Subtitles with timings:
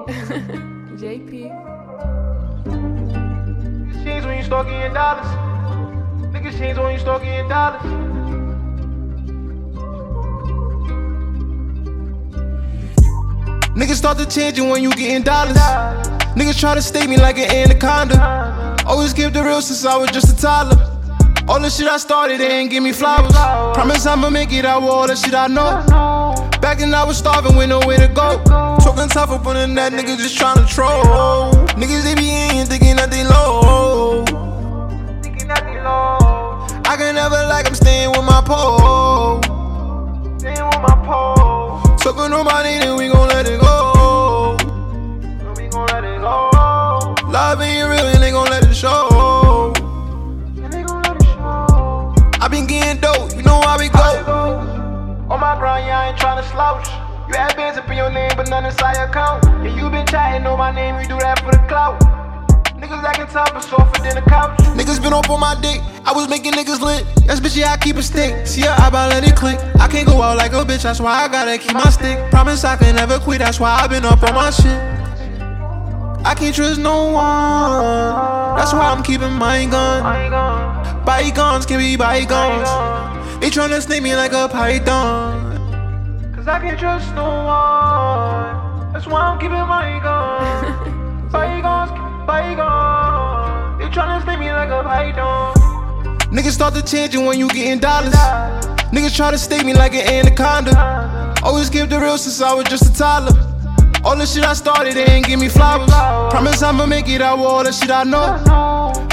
[1.00, 1.50] JP.
[2.64, 5.26] Niggas change when you start getting dollars.
[6.32, 7.82] Niggas change when you start getting dollars.
[13.76, 15.56] Niggas start to changing when you getting dollars.
[16.36, 18.76] Niggas try to stay me like an anaconda.
[18.86, 20.82] Always give the real since I was just a toddler.
[21.46, 23.32] All the shit I started, they ain't give me flowers.
[23.74, 26.49] Promise I'ma make it out with all the shit I know.
[26.60, 28.42] Back then I was starving with nowhere to go.
[28.44, 31.52] Talking tough up on the net, niggas just tryna troll.
[31.80, 34.24] Niggas they be in thinking that they low.
[36.90, 39.40] I can never like I'm staying with my pole.
[40.38, 41.96] Staying with my pole.
[41.98, 42.62] Talking on my
[56.20, 56.86] tryna slouch.
[57.28, 59.42] You had bands up in your name, but none inside your account.
[59.64, 61.98] Yeah, you been chatting on my name, you do that for the clout.
[62.76, 64.58] Niggas acting tough, but softer than a couch.
[64.76, 67.06] Niggas been up on my dick, I was making niggas lit.
[67.26, 68.46] That's bitch, yeah, I keep a stick.
[68.46, 69.58] See her eyeball, let it click.
[69.76, 72.18] I can't go out like a bitch, that's why I gotta keep my stick.
[72.30, 74.80] Promise I can never quit, that's why I been up on my shit.
[76.22, 80.02] I can't trust no one, that's why I'm keeping my gun.
[81.04, 82.68] Bygones can be bygones.
[83.40, 85.59] They tryna snake me like a python.
[86.40, 88.92] Cause I can't trust no one.
[88.94, 91.28] That's why I'm keeping my gun.
[91.30, 91.90] bygones,
[92.26, 93.78] bygones.
[93.78, 95.54] They tryna snake me like a python.
[96.32, 98.14] Niggas start to changing when you getting dollars.
[98.88, 101.34] Niggas try to stay me like an anaconda.
[101.42, 103.38] Always give the real since I was just a toddler.
[104.02, 105.90] All the shit I started, they ain't give me flowers.
[106.32, 108.40] Promise I'ma make it out with all the shit I know.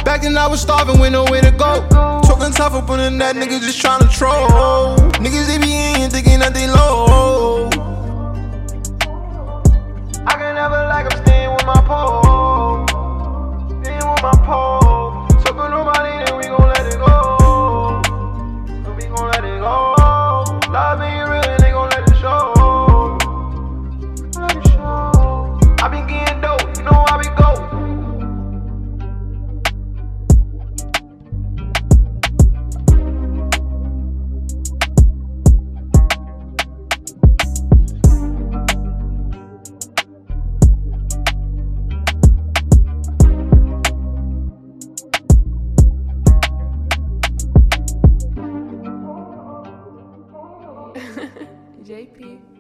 [0.06, 1.86] Back then I was starving with nowhere to go.
[2.24, 4.96] Talking tough up on the net, niggas just tryna troll.
[5.20, 5.37] Niggas
[51.98, 52.57] JP.